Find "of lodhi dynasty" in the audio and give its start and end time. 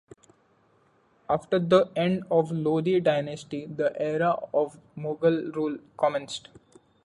2.31-3.67